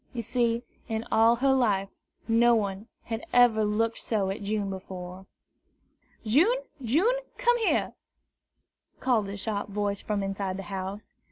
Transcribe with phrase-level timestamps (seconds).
[0.13, 1.89] You see, in all her life,
[2.27, 5.27] no one had ever looked so at June before.
[6.25, 7.93] "June, June, come here!"
[8.99, 11.13] called a sharp voice from the house.